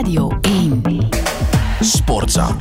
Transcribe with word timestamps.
Radio 0.00 0.38
1. 0.40 0.82
Sportza. 1.80 2.56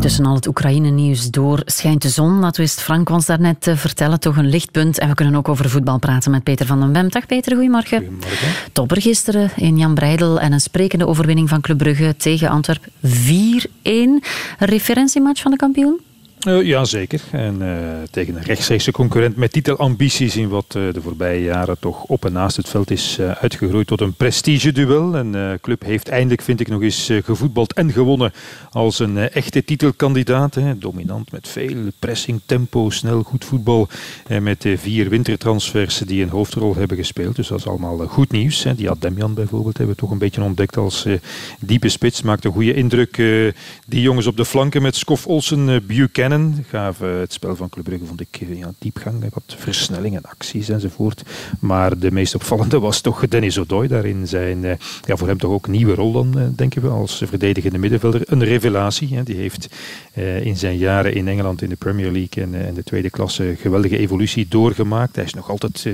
Tussen 0.00 0.24
al 0.24 0.34
het 0.34 0.46
Oekraïne-nieuws 0.46 1.30
door 1.30 1.62
schijnt 1.64 2.02
de 2.02 2.08
zon. 2.08 2.40
Dat 2.40 2.56
wist 2.56 2.80
Frank 2.80 3.10
ons 3.10 3.26
daarnet 3.26 3.66
eh, 3.66 3.76
vertellen. 3.76 4.20
Toch 4.20 4.36
een 4.36 4.48
lichtpunt. 4.48 4.98
En 4.98 5.08
we 5.08 5.14
kunnen 5.14 5.34
ook 5.34 5.48
over 5.48 5.70
voetbal 5.70 5.98
praten 5.98 6.30
met 6.30 6.42
Peter 6.42 6.66
van 6.66 6.80
den 6.80 6.92
Bem. 6.92 7.08
Dag 7.08 7.26
Peter, 7.26 7.52
goedemorgen. 7.52 7.98
Goedemorgen. 7.98 8.48
Topper 8.72 9.00
gisteren 9.00 9.50
in 9.56 9.78
Jan 9.78 9.94
Breidel 9.94 10.40
en 10.40 10.52
een 10.52 10.60
sprekende 10.60 11.06
overwinning 11.06 11.48
van 11.48 11.60
Club 11.60 11.78
Brugge 11.78 12.14
tegen 12.16 12.48
Antwerpen. 12.48 12.92
4-1. 13.02 13.66
Een 13.82 14.22
referentiematch 14.58 15.42
van 15.42 15.50
de 15.50 15.56
kampioen? 15.56 16.00
Uh, 16.44 16.62
ja, 16.62 16.84
zeker. 16.84 17.20
En 17.30 17.62
uh, 17.62 17.78
tegen 18.10 18.36
een 18.36 18.42
rechtstreekse 18.42 18.92
concurrent 18.92 19.36
met 19.36 19.52
titelambities 19.52 20.36
in 20.36 20.48
wat 20.48 20.74
uh, 20.76 20.92
de 20.92 21.00
voorbije 21.00 21.42
jaren 21.42 21.78
toch 21.78 22.02
op 22.02 22.24
en 22.24 22.32
naast 22.32 22.56
het 22.56 22.68
veld 22.68 22.90
is 22.90 23.20
uitgegroeid 23.20 23.86
tot 23.86 24.00
een 24.00 24.12
prestigeduel. 24.12 25.16
En 25.16 25.58
club 25.60 25.84
heeft 25.84 26.08
eindelijk, 26.08 26.42
vind 26.42 26.60
ik, 26.60 26.68
nog 26.68 26.82
eens 26.82 27.10
gevoetbald 27.24 27.72
en 27.72 27.92
gewonnen 27.92 28.32
als 28.70 28.98
een 28.98 29.18
echte 29.18 29.64
titelkandidaat. 29.64 30.54
Hè. 30.54 30.78
Dominant 30.78 31.32
met 31.32 31.48
veel 31.48 31.76
pressing, 31.98 32.40
tempo, 32.46 32.90
snel, 32.90 33.22
goed 33.22 33.44
voetbal. 33.44 33.88
En 34.26 34.42
met 34.42 34.64
vier 34.76 35.08
wintertransfers 35.08 35.98
die 35.98 36.22
een 36.22 36.28
hoofdrol 36.28 36.74
hebben 36.74 36.96
gespeeld. 36.96 37.36
Dus 37.36 37.48
dat 37.48 37.58
is 37.58 37.66
allemaal 37.66 37.98
goed 37.98 38.30
nieuws. 38.30 38.62
Hè. 38.62 38.74
Die 38.74 38.90
Ademian 38.90 39.34
bijvoorbeeld 39.34 39.78
hebben 39.78 39.94
we 39.94 40.00
toch 40.00 40.10
een 40.10 40.18
beetje 40.18 40.42
ontdekt 40.42 40.76
als 40.76 41.06
diepe 41.60 41.88
spits. 41.88 42.22
Maakt 42.22 42.44
een 42.44 42.52
goede 42.52 42.74
indruk. 42.74 43.16
die 43.86 44.00
jongens 44.00 44.26
op 44.26 44.36
de 44.36 44.44
flanken 44.44 44.82
met 44.82 44.96
Skof 44.96 45.26
Olsen, 45.26 45.86
Gaven 46.70 47.08
het 47.08 47.32
spel 47.32 47.56
van 47.56 47.68
Club 47.68 47.84
Brugge, 47.84 48.06
vond 48.06 48.20
ik, 48.20 48.40
ja, 48.54 48.72
diepgang, 48.78 49.24
wat 49.32 49.54
versnellingen, 49.58 50.22
acties 50.22 50.68
enzovoort. 50.68 51.22
Maar 51.60 51.98
de 51.98 52.12
meest 52.12 52.34
opvallende 52.34 52.78
was 52.78 53.00
toch 53.00 53.28
Dennis 53.28 53.58
O'Doy 53.58 53.86
daarin 53.88 54.26
zijn, 54.26 54.60
ja, 55.04 55.16
voor 55.16 55.28
hem 55.28 55.38
toch 55.38 55.50
ook 55.50 55.68
nieuwe 55.68 55.94
rol 55.94 56.12
dan, 56.12 56.52
denken 56.56 56.82
we, 56.82 56.88
als 56.88 57.22
verdedigende 57.26 57.78
middenvelder. 57.78 58.20
Een 58.24 58.44
revelatie. 58.44 59.16
Hè. 59.16 59.22
Die 59.22 59.36
heeft 59.36 59.68
in 60.42 60.56
zijn 60.56 60.76
jaren 60.76 61.14
in 61.14 61.28
Engeland 61.28 61.62
in 61.62 61.68
de 61.68 61.76
Premier 61.76 62.12
League 62.12 62.44
en, 62.44 62.66
en 62.66 62.74
de 62.74 62.82
tweede 62.82 63.10
klasse 63.10 63.54
geweldige 63.58 63.98
evolutie 63.98 64.48
doorgemaakt. 64.48 65.16
Hij 65.16 65.24
is 65.24 65.34
nog 65.34 65.50
altijd 65.50 65.88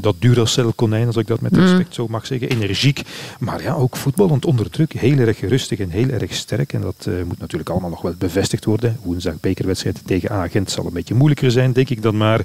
dat 0.00 0.14
Duracell-konijn, 0.18 1.06
als 1.06 1.16
ik 1.16 1.26
dat 1.26 1.40
met 1.40 1.56
respect 1.56 1.94
zo 1.94 2.08
mag 2.08 2.26
zeggen. 2.26 2.48
Energiek, 2.48 3.02
maar 3.38 3.62
ja, 3.62 3.74
ook 3.74 3.96
voetballend 3.96 4.44
onder 4.44 4.70
druk. 4.70 4.92
Heel 4.92 5.18
erg 5.18 5.40
rustig 5.40 5.78
en 5.78 5.90
heel 5.90 6.08
erg 6.08 6.34
sterk. 6.34 6.72
En 6.72 6.80
dat 6.80 7.08
moet 7.26 7.38
natuurlijk 7.38 7.70
allemaal 7.70 7.90
nog 7.90 8.02
wel 8.02 8.14
bevestigd 8.18 8.64
worden. 8.64 8.98
Woensdag 9.02 9.40
bekerwedstrijd 9.66 10.06
tegen 10.06 10.30
Agent 10.30 10.70
zal 10.70 10.86
een 10.86 10.92
beetje 10.92 11.14
moeilijker 11.14 11.50
zijn, 11.50 11.72
denk 11.72 11.88
ik 11.88 12.02
dan 12.02 12.16
maar. 12.16 12.40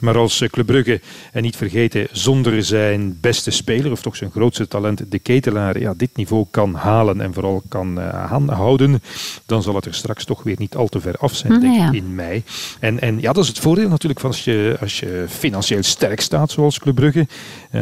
Maar 0.00 0.18
als 0.18 0.44
Club 0.50 0.66
Brugge, 0.66 1.00
en 1.32 1.42
niet 1.42 1.56
vergeten, 1.56 2.08
zonder 2.12 2.64
zijn 2.64 3.18
beste 3.20 3.50
speler, 3.50 3.90
of 3.90 4.02
toch 4.02 4.16
zijn 4.16 4.30
grootste 4.30 4.68
talent, 4.68 5.10
de 5.10 5.18
ketelaar, 5.18 5.80
ja, 5.80 5.94
dit 5.96 6.16
niveau 6.16 6.46
kan 6.50 6.74
halen 6.74 7.20
en 7.20 7.34
vooral 7.34 7.62
kan 7.68 7.98
uh, 7.98 8.48
houden, 8.48 9.02
dan 9.46 9.62
zal 9.62 9.74
het 9.74 9.86
er 9.86 9.94
straks 9.94 10.24
toch 10.24 10.42
weer 10.42 10.56
niet 10.58 10.76
al 10.76 10.86
te 10.88 11.00
ver 11.00 11.16
af 11.16 11.34
zijn, 11.34 11.60
denk 11.60 11.88
ik, 11.88 11.92
in 12.02 12.14
mei. 12.14 12.42
En, 12.80 13.00
en 13.00 13.20
ja, 13.20 13.32
dat 13.32 13.42
is 13.42 13.48
het 13.48 13.58
voordeel 13.58 13.88
natuurlijk 13.88 14.20
van 14.20 14.30
als 14.30 14.44
je, 14.44 14.76
als 14.80 15.00
je 15.00 15.24
financieel 15.28 15.82
sterk 15.82 16.20
staat, 16.20 16.50
zoals 16.50 16.78
Club 16.78 16.94
Brugge, 16.94 17.26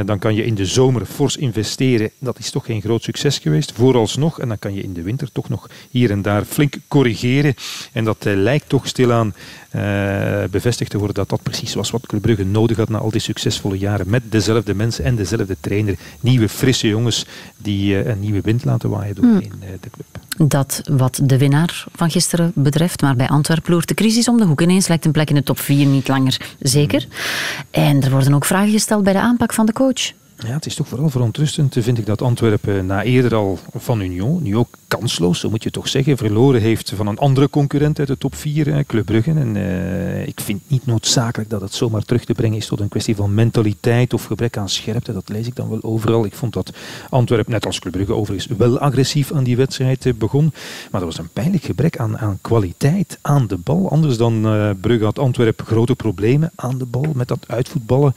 dan 0.04 0.18
kan 0.18 0.34
je 0.34 0.44
in 0.44 0.54
de 0.54 0.66
zomer 0.66 1.06
fors 1.06 1.36
investeren. 1.36 2.10
Dat 2.18 2.38
is 2.38 2.50
toch 2.50 2.64
geen 2.64 2.80
groot 2.80 3.02
succes 3.02 3.38
geweest, 3.38 3.72
vooralsnog. 3.72 4.40
En 4.40 4.48
dan 4.48 4.58
kan 4.58 4.74
je 4.74 4.82
in 4.82 4.92
de 4.92 5.02
winter 5.02 5.32
toch 5.32 5.48
nog 5.48 5.68
hier 5.90 6.10
en 6.10 6.22
daar 6.22 6.44
flink 6.44 6.74
corrigeren. 6.88 7.54
En 7.92 8.04
dat 8.04 8.16
lijkt 8.24 8.68
toch 8.68 8.79
stilaan 8.86 9.34
uh, 9.76 9.82
bevestigd 10.50 10.90
te 10.90 10.98
worden 10.98 11.14
dat 11.14 11.28
dat 11.28 11.42
precies 11.42 11.74
was 11.74 11.90
wat 11.90 12.06
Club 12.06 12.22
Brugge 12.22 12.44
nodig 12.44 12.76
had 12.76 12.88
na 12.88 12.98
al 12.98 13.10
die 13.10 13.20
succesvolle 13.20 13.78
jaren. 13.78 14.10
Met 14.10 14.22
dezelfde 14.28 14.74
mensen 14.74 15.04
en 15.04 15.16
dezelfde 15.16 15.56
trainer. 15.60 15.94
Nieuwe, 16.20 16.48
frisse 16.48 16.88
jongens 16.88 17.26
die 17.56 17.94
uh, 17.94 18.06
een 18.06 18.20
nieuwe 18.20 18.40
wind 18.40 18.64
laten 18.64 18.90
waaien 18.90 19.14
doorheen 19.14 19.52
mm. 19.54 19.60
de 19.80 19.90
club. 19.90 20.48
Dat 20.48 20.82
wat 20.90 21.20
de 21.22 21.38
winnaar 21.38 21.84
van 21.92 22.10
gisteren 22.10 22.52
betreft. 22.54 23.00
Maar 23.00 23.16
bij 23.16 23.28
Antwerpen 23.28 23.72
loert 23.72 23.88
de 23.88 23.94
crisis 23.94 24.28
om 24.28 24.38
de 24.38 24.44
hoek. 24.44 24.60
Ineens 24.60 24.88
lijkt 24.88 25.04
een 25.04 25.12
plek 25.12 25.28
in 25.28 25.34
de 25.34 25.42
top 25.42 25.58
4 25.58 25.86
niet 25.86 26.08
langer 26.08 26.40
zeker. 26.58 27.06
En 27.70 28.02
er 28.02 28.10
worden 28.10 28.34
ook 28.34 28.44
vragen 28.44 28.70
gesteld 28.70 29.04
bij 29.04 29.12
de 29.12 29.18
aanpak 29.20 29.52
van 29.52 29.66
de 29.66 29.72
coach. 29.72 30.12
Ja, 30.46 30.52
het 30.52 30.66
is 30.66 30.74
toch 30.74 30.88
vooral 30.88 31.10
verontrustend, 31.10 31.76
vind 31.78 31.98
ik, 31.98 32.06
dat 32.06 32.22
Antwerpen 32.22 32.86
na 32.86 33.02
eerder 33.02 33.34
al 33.34 33.58
van 33.74 34.00
Union, 34.00 34.42
nu 34.42 34.56
ook 34.56 34.68
kansloos, 34.88 35.40
zo 35.40 35.50
moet 35.50 35.62
je 35.62 35.70
toch 35.70 35.88
zeggen, 35.88 36.16
verloren 36.16 36.60
heeft 36.60 36.92
van 36.96 37.06
een 37.06 37.18
andere 37.18 37.50
concurrent 37.50 37.98
uit 37.98 38.08
de 38.08 38.18
top 38.18 38.34
4, 38.34 38.84
Club 38.84 39.06
Brugge. 39.06 39.30
En 39.30 39.54
uh, 39.54 40.26
ik 40.26 40.40
vind 40.40 40.62
niet 40.66 40.86
noodzakelijk 40.86 41.50
dat 41.50 41.60
het 41.60 41.74
zomaar 41.74 42.02
terug 42.02 42.24
te 42.24 42.32
brengen 42.32 42.56
is 42.56 42.66
tot 42.66 42.80
een 42.80 42.88
kwestie 42.88 43.16
van 43.16 43.34
mentaliteit 43.34 44.14
of 44.14 44.24
gebrek 44.24 44.56
aan 44.56 44.68
scherpte. 44.68 45.12
Dat 45.12 45.28
lees 45.28 45.46
ik 45.46 45.56
dan 45.56 45.68
wel 45.68 45.82
overal. 45.82 46.24
Ik 46.24 46.34
vond 46.34 46.52
dat 46.52 46.72
Antwerpen, 47.10 47.52
net 47.52 47.66
als 47.66 47.78
Club 47.78 47.92
Brugge 47.92 48.12
overigens, 48.12 48.56
wel 48.58 48.78
agressief 48.78 49.32
aan 49.32 49.44
die 49.44 49.56
wedstrijd 49.56 50.18
begon. 50.18 50.52
Maar 50.90 51.00
er 51.00 51.06
was 51.06 51.18
een 51.18 51.32
pijnlijk 51.32 51.64
gebrek 51.64 51.98
aan, 51.98 52.18
aan 52.18 52.38
kwaliteit 52.40 53.18
aan 53.22 53.46
de 53.46 53.56
bal. 53.56 53.90
Anders 53.90 54.16
dan 54.16 54.40
Brugge 54.80 55.04
had 55.04 55.18
Antwerpen 55.18 55.66
grote 55.66 55.94
problemen 55.94 56.50
aan 56.54 56.78
de 56.78 56.86
bal 56.86 57.06
met 57.14 57.28
dat 57.28 57.44
uitvoetballen. 57.46 58.14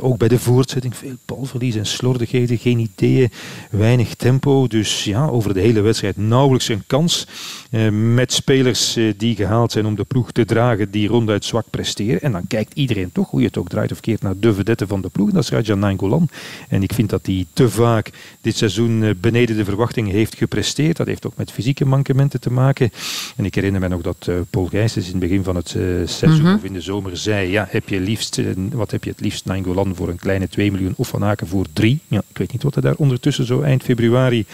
Ook 0.00 0.18
bij 0.18 0.28
de 0.28 0.38
voortzetting 0.38 0.96
veel 0.96 1.16
balverlies 1.58 1.88
en 1.88 1.96
slordigheden, 1.96 2.58
geen 2.58 2.78
ideeën, 2.78 3.30
weinig 3.70 4.14
tempo. 4.14 4.66
Dus 4.66 5.04
ja, 5.04 5.26
over 5.26 5.54
de 5.54 5.60
hele 5.60 5.80
wedstrijd 5.80 6.16
nauwelijks 6.16 6.68
een 6.68 6.82
kans. 6.86 7.26
Eh, 7.70 7.88
met 7.90 8.32
spelers 8.32 8.96
eh, 8.96 9.12
die 9.16 9.36
gehaald 9.36 9.72
zijn 9.72 9.86
om 9.86 9.94
de 9.94 10.04
ploeg 10.04 10.32
te 10.32 10.44
dragen, 10.44 10.90
die 10.90 11.08
ronduit 11.08 11.44
zwak 11.44 11.64
presteren. 11.70 12.20
En 12.20 12.32
dan 12.32 12.46
kijkt 12.46 12.74
iedereen 12.74 13.12
toch, 13.12 13.30
hoe 13.30 13.40
je 13.40 13.46
het 13.46 13.56
ook 13.56 13.68
draait 13.68 13.92
of 13.92 14.00
keert, 14.00 14.22
naar 14.22 14.38
de 14.38 14.54
vedette 14.54 14.86
van 14.86 15.00
de 15.00 15.08
ploeg. 15.08 15.30
Dat 15.30 15.42
is 15.42 15.50
Rajan 15.50 15.78
Nainggolan. 15.78 16.28
En 16.68 16.82
ik 16.82 16.92
vind 16.92 17.10
dat 17.10 17.26
hij 17.26 17.46
te 17.52 17.70
vaak 17.70 18.10
dit 18.40 18.56
seizoen 18.56 19.02
eh, 19.02 19.10
beneden 19.20 19.56
de 19.56 19.64
verwachting 19.64 20.10
heeft 20.10 20.36
gepresteerd. 20.36 20.96
Dat 20.96 21.06
heeft 21.06 21.26
ook 21.26 21.36
met 21.36 21.52
fysieke 21.52 21.84
mankementen 21.84 22.40
te 22.40 22.52
maken. 22.52 22.90
En 23.36 23.44
ik 23.44 23.54
herinner 23.54 23.80
me 23.80 23.88
nog 23.88 24.00
dat 24.00 24.26
uh, 24.28 24.34
Paul 24.50 24.66
Gijsens 24.66 25.06
in 25.06 25.10
het 25.10 25.20
begin 25.20 25.44
van 25.44 25.56
het 25.56 25.74
uh, 25.74 26.06
seizoen 26.06 26.40
mm 26.40 26.46
-hmm. 26.46 26.54
of 26.54 26.64
in 26.64 26.72
de 26.72 26.80
zomer 26.80 27.16
zei, 27.16 27.50
ja, 27.50 27.66
heb 27.70 27.88
je 27.88 28.00
liefst, 28.00 28.40
wat 28.72 28.90
heb 28.90 29.04
je 29.04 29.10
het 29.10 29.20
liefst 29.20 29.44
Nainggolan 29.44 29.94
voor 29.94 30.08
een 30.08 30.18
kleine 30.18 30.48
2 30.48 30.70
miljoen 30.70 30.94
of 30.96 31.08
van 31.08 31.24
Aken 31.24 31.46
voor 31.48 31.66
3? 31.72 32.00
Ja, 32.08 32.22
ik 32.28 32.38
weet 32.38 32.52
niet 32.52 32.62
wat 32.62 32.74
hij 32.74 32.82
daar 32.82 32.94
ondertussen 32.96 33.46
zo 33.46 33.60
eind 33.60 33.82
februari 33.82 34.46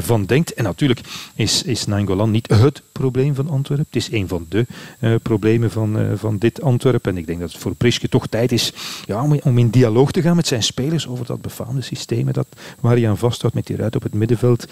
van 0.00 0.24
denkt. 0.24 0.54
En 0.54 0.64
natuurlijk 0.64 1.00
is, 1.34 1.62
is 1.62 1.86
Nainggolan 1.86 2.30
niet 2.30 2.48
het 2.48 2.82
probleem 2.92 3.34
van 3.34 3.48
Antwerpen. 3.48 3.86
Het 3.86 3.96
is 3.96 4.12
een 4.12 4.28
van 4.28 4.46
de 4.48 4.66
uh, 5.00 5.14
problemen 5.22 5.70
van, 5.70 6.00
uh, 6.00 6.06
van 6.14 6.38
dit 6.38 6.62
Antwerpen. 6.62 7.12
En 7.12 7.18
ik 7.18 7.26
denk 7.26 7.40
dat 7.40 7.52
het 7.52 7.60
voor 7.60 7.74
Priske 7.74 8.08
toch 8.08 8.26
tijd 8.26 8.52
is 8.52 8.72
ja, 9.04 9.22
om, 9.42 9.58
in 9.58 9.70
dialoog 9.70 10.10
te 10.10 10.22
gaan 10.22 10.36
met 10.36 10.46
zijn 10.46 10.62
spelers 10.62 11.08
over 11.08 11.26
dat 11.26 11.40
befaamde 11.40 11.80
systeem 11.80 12.32
dat, 12.32 12.46
waar 12.80 12.96
hij 12.96 13.08
aan 13.08 13.18
vasthoudt 13.18 13.54
met 13.54 13.66
die 13.66 13.76
ruit 13.76 13.96
op 13.96 14.02
het 14.02 14.14
middenveld. 14.14 14.66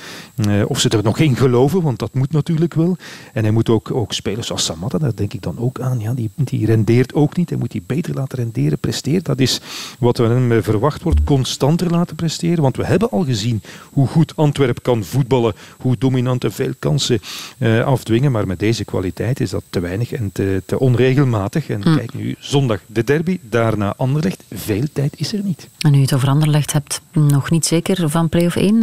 Of 0.66 0.80
ze 0.80 0.88
er 0.88 1.02
nog 1.02 1.18
in 1.18 1.36
geloven, 1.36 1.82
want 1.82 1.98
dat 1.98 2.14
moet 2.14 2.32
natuurlijk 2.32 2.74
wel. 2.74 2.96
En 3.32 3.42
hij 3.42 3.52
moet 3.52 3.68
ook, 3.68 3.90
ook 3.90 4.12
spelers 4.12 4.46
zoals 4.46 4.64
Samatta, 4.64 4.98
daar 4.98 5.14
denk 5.14 5.32
ik 5.32 5.42
dan 5.42 5.58
ook 5.58 5.80
aan. 5.80 6.00
Ja, 6.00 6.14
die, 6.14 6.30
die 6.34 6.66
rendeert 6.66 7.14
ook 7.14 7.36
niet. 7.36 7.48
Hij 7.48 7.58
moet 7.58 7.70
die 7.70 7.82
beter 7.86 8.14
laten 8.14 8.38
renderen, 8.38 8.78
presteert. 8.78 9.24
Dat 9.24 9.40
is 9.40 9.60
wat 9.98 10.18
we 10.18 10.24
hem 10.24 10.62
verwacht 10.62 11.02
wordt, 11.02 11.24
constanter 11.64 11.98
laten 11.98 12.16
presteren. 12.16 12.62
Want 12.62 12.76
we 12.76 12.84
hebben 12.84 13.10
al 13.10 13.24
gezien 13.24 13.62
hoe 13.92 14.06
goed 14.06 14.36
Antwerpen 14.36 14.82
kan 14.82 15.04
voetballen, 15.04 15.54
hoe 15.78 15.96
dominant 15.98 16.44
en 16.44 16.52
veel 16.52 16.72
kansen 16.78 17.20
afdwingen. 17.84 18.32
Maar 18.32 18.46
met 18.46 18.58
deze 18.58 18.84
kwaliteit 18.84 19.40
is 19.40 19.50
dat 19.50 19.62
te 19.70 19.80
weinig 19.80 20.12
en 20.12 20.30
te, 20.32 20.62
te 20.66 20.78
onregelmatig. 20.78 21.68
En 21.68 21.82
mm. 21.84 21.96
kijk 21.96 22.14
nu, 22.14 22.34
zondag 22.38 22.80
de 22.86 23.04
derby, 23.04 23.38
daarna 23.42 23.94
Anderlecht. 23.96 24.42
Veel 24.54 24.84
tijd 24.92 25.14
is 25.16 25.32
er 25.32 25.40
niet. 25.44 25.68
En 25.80 25.90
nu 25.90 25.96
je 25.96 26.02
het 26.02 26.14
over 26.14 26.28
Anderlecht 26.28 26.72
hebt, 26.72 27.00
nog 27.12 27.50
niet 27.50 27.66
zeker 27.66 28.10
van 28.10 28.28
play-off 28.28 28.56
1. 28.56 28.74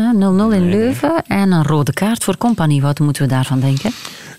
0-0 0.52 0.56
in 0.56 0.70
Leuven 0.70 1.24
en 1.28 1.52
een 1.52 1.64
rode 1.64 1.94
kaart 1.94 2.24
voor 2.24 2.38
Compagnie. 2.38 2.82
Wat 2.82 3.00
moeten 3.00 3.24
we 3.24 3.30
daarvan 3.30 3.60
denken? 3.60 3.92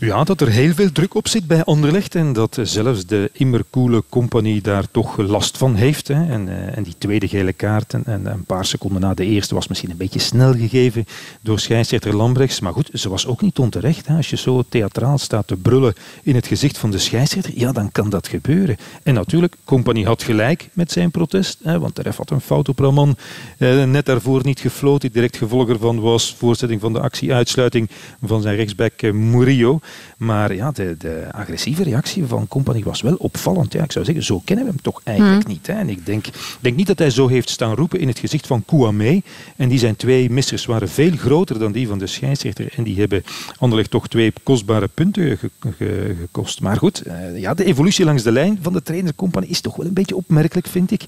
Ja, 0.07 0.25
dat 0.25 0.41
er 0.41 0.49
heel 0.49 0.75
veel 0.75 0.93
druk 0.93 1.15
op 1.15 1.29
zit 1.29 1.47
bij 1.47 1.65
Anderlecht 1.65 2.15
en 2.15 2.33
dat 2.33 2.59
zelfs 2.63 3.07
de 3.07 3.31
immerkoele 3.33 4.05
compagnie 4.09 4.63
daar 4.63 4.85
toch 4.91 5.17
last 5.17 5.57
van 5.57 5.75
heeft. 5.75 6.09
Hè. 6.09 6.31
En, 6.31 6.49
uh, 6.49 6.77
en 6.77 6.83
die 6.83 6.95
tweede 6.99 7.29
gele 7.29 7.53
kaart 7.53 7.95
en, 7.95 8.05
en, 8.05 8.22
een 8.27 8.45
paar 8.45 8.65
seconden 8.65 9.01
na 9.01 9.15
de 9.15 9.25
eerste 9.25 9.55
was 9.55 9.69
misschien 9.69 9.91
een 9.91 9.97
beetje 9.97 10.19
snel 10.19 10.55
gegeven 10.55 11.05
door 11.41 11.59
scheidsrechter 11.59 12.17
Lambrechts. 12.17 12.61
Maar 12.61 12.73
goed, 12.73 12.91
ze 12.93 13.09
was 13.09 13.27
ook 13.27 13.41
niet 13.41 13.59
onterecht. 13.59 14.07
Hè. 14.07 14.17
Als 14.17 14.31
je 14.31 14.37
zo 14.37 14.63
theatraal 14.69 15.19
staat 15.19 15.47
te 15.47 15.57
brullen 15.57 15.95
in 16.23 16.35
het 16.35 16.47
gezicht 16.47 16.79
van 16.79 16.91
de 16.91 16.99
scheidsrechter, 16.99 17.53
ja, 17.57 17.73
dan 17.73 17.93
kan 17.93 18.11
dat 18.11 18.29
gebeuren. 18.29 18.77
En 19.03 19.15
natuurlijk, 19.15 19.57
compagnie 19.65 20.07
had 20.07 20.23
gelijk 20.23 20.69
met 20.73 20.93
zijn 20.93 21.11
protest, 21.11 21.59
hè, 21.63 21.79
want 21.79 21.97
de 21.97 22.03
ref 22.03 22.17
had 22.17 22.31
een 22.31 22.41
fout 22.41 22.69
op 22.69 22.79
Raman 22.79 23.17
eh, 23.59 23.85
net 23.85 24.07
daarvoor 24.07 24.41
niet 24.45 24.61
gefloten. 24.61 25.13
Direct 25.13 25.37
gevolg 25.37 25.69
ervan 25.69 26.01
was 26.01 26.35
voorzetting 26.39 26.81
van 26.81 26.93
de 26.93 27.01
actie 27.01 27.35
uitsluiting 27.35 27.91
van 28.23 28.43
zijn 28.43 28.57
rechtsback 28.57 28.93
eh, 29.03 29.13
Murillo. 29.13 29.81
Maar 30.17 30.55
ja, 30.55 30.71
de, 30.71 30.95
de 30.99 31.27
agressieve 31.31 31.83
reactie 31.83 32.27
van 32.27 32.49
Company 32.49 32.83
was 32.83 33.01
wel 33.01 33.15
opvallend. 33.15 33.73
Ja, 33.73 33.83
ik 33.83 33.93
zou 33.93 34.05
zeggen, 34.05 34.25
zo 34.25 34.43
kennen 34.45 34.65
we 34.65 34.71
hem 34.71 34.83
toch 34.83 35.01
eigenlijk 35.05 35.47
niet. 35.47 35.67
Hè? 35.67 35.73
En 35.73 35.89
ik 35.89 36.07
denk, 36.07 36.27
denk 36.61 36.77
niet 36.77 36.87
dat 36.87 36.99
hij 36.99 37.11
zo 37.11 37.29
heeft 37.29 37.51
staan 37.51 37.75
roepen 37.75 38.01
in 38.01 38.09
het 38.13 38.21
gezicht 38.21 38.47
van 38.47 38.65
Kouame. 38.65 39.23
En 39.57 39.69
die 39.69 39.79
zijn 39.79 39.97
twee 39.97 40.31
missers 40.31 40.67
waren 40.67 40.89
veel 40.89 41.17
groter 41.17 41.59
dan 41.59 41.73
die 41.73 41.89
van 41.89 41.99
de 41.99 42.07
scheidsrechter. 42.07 42.73
En 42.77 42.83
die 42.83 42.99
hebben 42.99 43.25
Anderlecht 43.59 43.91
toch 43.91 44.09
twee 44.09 44.33
kostbare 44.43 44.89
punten 44.89 45.39
gekost. 45.79 46.61
Maar 46.61 46.77
goed, 46.77 47.01
eh, 47.01 47.39
ja, 47.39 47.55
de 47.55 47.65
evolutie 47.65 48.05
langs 48.05 48.23
de 48.23 48.33
lijn 48.33 48.59
van 48.63 48.73
de 48.73 48.83
trainer 48.83 49.15
is 49.47 49.61
toch 49.61 49.77
wel 49.77 49.87
een 49.87 49.95
beetje 49.95 50.17
opmerkelijk, 50.17 50.67
vind 50.67 50.91
ik. 50.91 51.03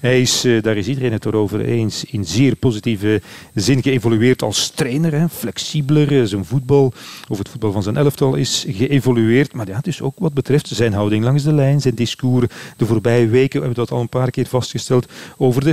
Hij 0.00 0.20
is, 0.20 0.44
eh, 0.44 0.62
daar 0.62 0.76
is 0.76 0.88
iedereen 0.88 1.12
het 1.12 1.24
erover 1.24 1.60
eens, 1.60 2.04
in 2.04 2.24
zeer 2.24 2.56
positieve 2.56 3.22
zin 3.54 3.82
geëvolueerd 3.82 4.42
als 4.42 4.70
trainer. 4.70 5.12
Hè. 5.12 5.28
Flexibeler, 5.28 6.20
eh, 6.20 6.26
zijn 6.26 6.44
voetbal, 6.44 6.92
of 7.28 7.38
het 7.38 7.48
voetbal 7.48 7.72
van 7.72 7.82
zijn 7.82 7.96
elftal 7.96 8.34
is 8.34 8.64
geëvolueerd. 8.68 9.52
Maar 9.52 9.66
ja, 9.66 9.80
dus 9.80 10.00
ook 10.00 10.14
wat 10.18 10.34
betreft 10.34 10.68
zijn 10.68 10.92
houding 10.92 11.24
langs 11.24 11.42
de 11.42 11.52
lijn, 11.52 11.80
zijn 11.80 11.94
discours. 11.94 12.46
De 12.76 12.86
voorbije 12.86 13.28
weken 13.28 13.60
hebben 13.60 13.68
we 13.68 13.86
dat 13.86 13.90
al 13.90 14.00
een 14.00 14.08
paar 14.08 14.30
keer 14.30 14.46
vastgesteld 14.46 15.06
over 15.36 15.64
de 15.64 15.72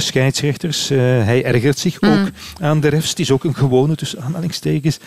Uh, 0.76 0.98
hij 1.00 1.44
ergert 1.44 1.80
zich 1.80 2.02
mm. 2.02 2.10
ook 2.10 2.28
aan 2.62 2.80
de 2.80 2.88
refs. 2.88 3.10
Het 3.10 3.20
is 3.20 3.32
ook 3.32 3.44
een 3.44 3.56
gewone, 3.56 3.96
tussen 3.96 4.22
aanhalingstekens, 4.22 5.00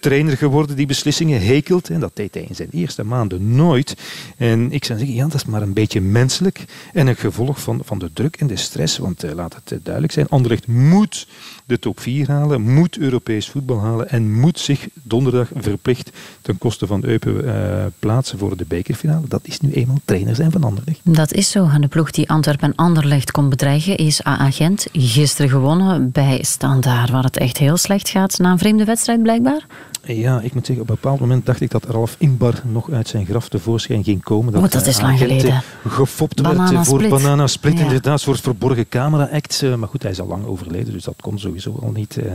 trainer 0.00 0.36
geworden 0.36 0.76
die 0.76 0.86
beslissingen 0.86 1.46
hekelt. 1.46 1.90
En 1.90 2.00
dat 2.00 2.10
deed 2.14 2.34
hij 2.34 2.42
in 2.48 2.54
zijn 2.54 2.68
eerste 2.72 3.04
maanden 3.04 3.54
nooit. 3.54 3.96
En 4.36 4.72
ik 4.72 4.84
zou 4.84 4.98
zeggen, 4.98 5.16
ja, 5.16 5.24
dat 5.24 5.34
is 5.34 5.44
maar 5.44 5.62
een 5.62 5.72
beetje 5.72 6.00
menselijk 6.00 6.64
en 6.92 7.06
een 7.06 7.16
gevolg 7.16 7.60
van, 7.60 7.80
van 7.84 7.98
de 7.98 8.10
druk 8.12 8.36
en 8.36 8.46
de 8.46 8.56
stress. 8.56 8.98
Want 8.98 9.24
uh, 9.24 9.32
laat 9.32 9.54
het 9.64 9.78
duidelijk 9.82 10.12
zijn, 10.12 10.28
Anderlecht 10.28 10.66
moet 10.66 11.26
de 11.64 11.78
top 11.78 12.00
4 12.00 12.28
halen, 12.28 12.60
moet 12.60 12.98
Europees 12.98 13.48
voetbal 13.48 13.80
halen 13.80 14.08
en 14.08 14.32
moet 14.40 14.58
zich 14.58 14.88
donderdag 15.02 15.48
verplicht 15.54 16.10
ten 16.42 16.58
koste 16.58 16.86
van 16.86 17.04
Eupen 17.04 17.92
plaatsen 17.98 18.38
voor 18.38 18.56
de 18.56 18.64
bekerfinale. 18.68 19.28
Dat 19.28 19.40
is 19.42 19.60
nu 19.60 19.72
eenmaal 19.72 20.00
trainer 20.04 20.34
zijn 20.34 20.50
van 20.50 20.64
Anderlecht. 20.64 21.00
Dat 21.02 21.32
is 21.32 21.50
zo. 21.50 21.68
En 21.68 21.80
de 21.80 21.88
ploeg 21.88 22.10
die 22.10 22.28
Antwerpen 22.28 22.68
en 22.68 22.74
Anderlecht 22.74 23.30
kon 23.30 23.48
bedreigen 23.48 23.96
is 23.96 24.24
AA 24.24 24.50
Gent. 24.50 24.86
Gisteren 25.14 25.50
gewonnen 25.50 26.10
bij 26.10 26.38
Standaard, 26.42 27.10
waar 27.10 27.22
het 27.22 27.36
echt 27.36 27.56
heel 27.56 27.76
slecht 27.76 28.08
gaat 28.08 28.38
na 28.38 28.50
een 28.50 28.58
vreemde 28.58 28.84
wedstrijd 28.84 29.22
blijkbaar. 29.22 29.66
Ja, 30.06 30.40
ik 30.40 30.54
moet 30.54 30.66
zeggen, 30.66 30.84
op 30.84 30.90
een 30.90 30.98
bepaald 31.00 31.20
moment 31.20 31.46
dacht 31.46 31.60
ik 31.60 31.70
dat 31.70 31.84
Ralf 31.84 32.16
Inbar 32.18 32.54
nog 32.64 32.90
uit 32.90 33.08
zijn 33.08 33.26
graf 33.26 33.48
tevoorschijn 33.48 34.04
ging 34.04 34.22
komen. 34.22 34.52
Dat, 34.52 34.62
oh, 34.62 34.70
dat 34.70 34.86
is 34.86 35.00
lang 35.00 35.18
geleden. 35.18 35.62
Gefopt 35.88 36.42
Banana 36.42 36.72
werd 36.72 36.86
voor 36.86 37.08
Banana 37.08 37.46
Split, 37.46 37.78
ja. 37.78 37.82
inderdaad, 37.84 38.12
een 38.12 38.18
soort 38.18 38.40
verborgen 38.40 38.88
camera-act. 38.88 39.62
Eh, 39.62 39.74
maar 39.74 39.88
goed, 39.88 40.02
hij 40.02 40.10
is 40.10 40.20
al 40.20 40.26
lang 40.26 40.46
overleden, 40.46 40.92
dus 40.92 41.04
dat 41.04 41.14
kon 41.20 41.38
sowieso 41.38 41.78
al 41.82 41.90
niet. 41.90 42.16
Eh. 42.16 42.32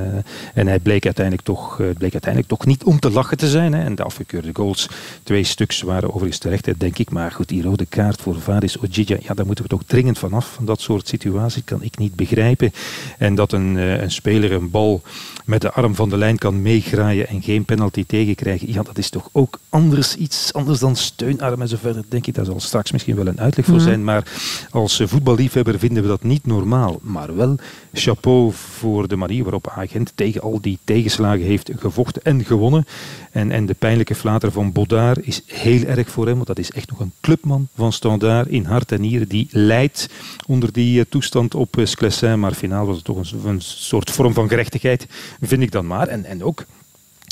en 0.53 0.67
hij 0.67 0.79
bleek 0.79 1.05
uiteindelijk, 1.05 1.45
toch, 1.45 1.75
bleek 1.75 2.11
uiteindelijk 2.11 2.47
toch 2.47 2.65
niet 2.65 2.83
om 2.83 2.99
te 2.99 3.11
lachen 3.11 3.37
te 3.37 3.49
zijn. 3.49 3.73
En 3.73 3.95
de 3.95 4.03
afgekeurde 4.03 4.49
goals, 4.53 4.89
twee 5.23 5.43
stuks, 5.43 5.81
waren 5.81 6.09
overigens 6.09 6.37
terecht, 6.37 6.79
denk 6.79 6.97
ik. 6.97 7.09
Maar 7.09 7.31
goed, 7.31 7.47
die 7.47 7.61
rode 7.61 7.85
kaart 7.85 8.21
voor 8.21 8.41
Varis 8.41 8.79
Ojidja, 8.79 9.17
ja, 9.19 9.33
daar 9.33 9.45
moeten 9.45 9.63
we 9.63 9.69
toch 9.69 9.83
dringend 9.85 10.19
vanaf. 10.19 10.53
Van 10.53 10.65
dat 10.65 10.81
soort 10.81 11.07
situaties 11.07 11.63
kan 11.63 11.83
ik 11.83 11.97
niet 11.97 12.15
begrijpen. 12.15 12.68
En 13.17 13.35
dat 13.35 13.51
een, 13.51 13.75
een 13.75 14.11
speler 14.11 14.51
een 14.51 14.69
bal 14.69 15.01
met 15.45 15.61
de 15.61 15.71
arm 15.71 15.95
van 15.95 16.09
de 16.09 16.17
lijn 16.17 16.37
kan 16.37 16.61
meegraaien 16.61 17.27
en 17.27 17.41
geen 17.41 17.65
penalty 17.65 18.03
tegenkrijgen. 18.07 18.73
Ja, 18.73 18.83
dat 18.83 18.97
is 18.97 19.09
toch 19.09 19.29
ook 19.31 19.59
anders, 19.69 20.15
iets 20.15 20.53
anders 20.53 20.79
dan 20.79 20.95
steunarm 20.95 21.61
en 21.61 21.67
zo 21.67 21.77
verder. 21.79 22.03
Denk 22.09 22.27
ik, 22.27 22.33
daar 22.33 22.45
zal 22.45 22.59
straks 22.59 22.91
misschien 22.91 23.15
wel 23.15 23.27
een 23.27 23.39
uitleg 23.39 23.65
voor 23.65 23.75
mhm. 23.75 23.83
zijn. 23.83 24.03
Maar 24.03 24.23
als 24.71 25.01
voetballiefhebber 25.05 25.79
vinden 25.79 26.03
we 26.03 26.09
dat 26.09 26.23
niet 26.23 26.45
normaal. 26.45 26.99
Maar 27.01 27.35
wel 27.35 27.55
chapeau 27.93 28.51
voor 28.53 29.07
de 29.07 29.15
manier 29.15 29.43
waarop 29.43 29.69
Agent 29.69 30.11
tegen 30.15 30.41
al 30.41 30.61
die 30.61 30.79
tegenslagen 30.83 31.45
heeft 31.45 31.71
gevochten 31.75 32.23
en 32.23 32.45
gewonnen. 32.45 32.85
En, 33.31 33.51
en 33.51 33.65
de 33.65 33.73
pijnlijke 33.73 34.15
flater 34.15 34.51
van 34.51 34.71
Bodaar 34.71 35.17
is 35.21 35.41
heel 35.45 35.83
erg 35.83 36.09
voor 36.09 36.25
hem, 36.25 36.35
want 36.35 36.47
dat 36.47 36.59
is 36.59 36.71
echt 36.71 36.89
nog 36.89 36.99
een 36.99 37.11
clubman 37.21 37.67
van 37.75 37.93
Standaard 37.93 38.47
in 38.47 38.65
hart 38.65 38.91
en 38.91 39.01
nieren. 39.01 39.27
Die 39.27 39.47
leidt 39.51 40.09
onder 40.47 40.71
die 40.71 40.99
eh, 40.99 41.05
toestand 41.09 41.55
op 41.55 41.75
Sclessin. 41.83 42.39
Maar 42.39 42.53
finaal 42.59 42.85
was 42.85 42.95
het 42.95 43.05
toch 43.05 43.17
een, 43.17 43.45
een 43.45 43.61
soort 43.61 44.11
vorm 44.11 44.33
van 44.33 44.49
gerechtigheid, 44.49 45.05
vind 45.41 45.61
ik 45.61 45.71
dan 45.71 45.87
maar. 45.87 46.07
En, 46.07 46.25
en 46.25 46.43
ook 46.43 46.65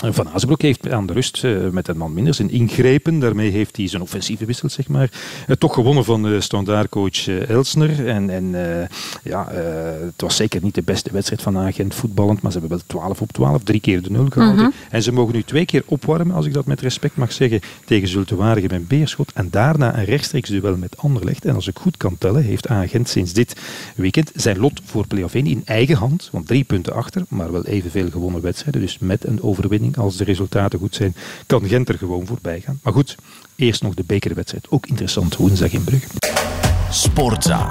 van 0.05 0.29
Azenbroek 0.29 0.61
heeft 0.61 0.91
aan 0.91 1.05
de 1.05 1.13
rust 1.13 1.43
uh, 1.43 1.69
met 1.69 1.87
een 1.87 1.97
man 1.97 2.13
minder 2.13 2.33
zijn 2.33 2.51
ingrepen. 2.51 3.19
Daarmee 3.19 3.51
heeft 3.51 3.77
hij 3.77 3.87
zijn 3.87 4.01
offensieve 4.01 4.45
wissel, 4.45 4.69
zeg 4.69 4.87
maar, 4.87 5.09
uh, 5.47 5.55
toch 5.55 5.73
gewonnen 5.73 6.05
van 6.05 6.23
de 6.23 6.41
standaardcoach 6.41 7.27
Elsner. 7.27 8.07
En, 8.07 8.29
en 8.29 8.55
ja, 9.23 9.47
het 10.05 10.21
was 10.21 10.35
zeker 10.35 10.61
niet 10.63 10.75
de 10.75 10.81
beste 10.81 11.09
wedstrijd 11.11 11.41
van 11.41 11.57
Agent 11.57 11.95
voetballend, 11.95 12.41
maar 12.41 12.51
ze 12.51 12.59
hebben 12.59 12.77
wel 12.77 12.87
12 12.87 13.21
op 13.21 13.31
12, 13.31 13.63
drie 13.63 13.79
keer 13.79 14.01
de 14.01 14.11
nul 14.11 14.27
gehouden. 14.29 14.63
Mhm. 14.63 14.73
En 14.89 15.03
ze 15.03 15.11
mogen 15.11 15.33
nu 15.33 15.43
twee 15.43 15.65
keer 15.65 15.83
opwarmen, 15.85 16.35
als 16.35 16.45
ik 16.45 16.53
dat 16.53 16.65
met 16.65 16.81
respect 16.81 17.15
mag 17.15 17.31
zeggen, 17.31 17.59
tegen 17.85 18.07
Zultewaardigem 18.07 18.69
en 18.69 18.87
Beerschot. 18.87 19.31
En 19.33 19.47
daarna 19.51 19.97
een 19.97 20.05
rechtstreeks 20.05 20.49
duel 20.49 20.77
met 20.77 20.97
Anderlecht. 20.97 21.45
En 21.45 21.55
als 21.55 21.67
ik 21.67 21.77
goed 21.77 21.97
kan 21.97 22.17
tellen, 22.17 22.43
heeft 22.43 22.67
Agent 22.67 23.09
sinds 23.09 23.33
dit 23.33 23.55
weekend 23.95 24.31
zijn 24.35 24.57
lot 24.57 24.81
voor 24.85 25.07
play-off 25.07 25.33
1 25.33 25.45
in 25.45 25.61
eigen 25.65 25.95
hand. 25.95 26.29
Want 26.31 26.47
drie 26.47 26.63
punten 26.63 26.93
achter, 26.93 27.23
maar 27.27 27.51
wel 27.51 27.65
evenveel 27.65 28.09
gewonnen 28.09 28.41
wedstrijden. 28.41 28.81
Dus 28.81 28.97
met 28.99 29.27
een 29.27 29.41
overwinning 29.41 29.86
als 29.95 30.17
de 30.17 30.23
resultaten 30.23 30.79
goed 30.79 30.95
zijn, 30.95 31.15
kan 31.45 31.67
Gent 31.67 31.89
er 31.89 31.97
gewoon 31.97 32.25
voorbij 32.25 32.61
gaan. 32.61 32.79
Maar 32.83 32.93
goed, 32.93 33.15
eerst 33.55 33.83
nog 33.83 33.93
de 33.93 34.03
bekerwedstrijd. 34.05 34.65
Ook 34.69 34.85
interessant 34.85 35.35
woensdag 35.35 35.71
in 35.71 35.83
Brugge. 35.83 36.07
Sportza. 36.89 37.69